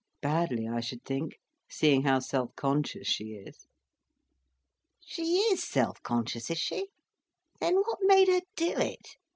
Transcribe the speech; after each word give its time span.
"Badly, 0.23 0.67
I 0.67 0.79
should 0.79 1.05
think; 1.05 1.37
seeing 1.69 2.05
how 2.05 2.17
self 2.21 2.55
conscious 2.55 3.05
she 3.07 3.35
is." 3.35 3.67
"She 5.05 5.35
is 5.53 5.63
self 5.63 6.01
conscious, 6.01 6.49
is 6.49 6.57
she? 6.57 6.87
Then 7.59 7.75
what 7.75 7.99
made 8.01 8.27
her 8.27 8.41
do 8.55 8.73
it? 8.79 9.17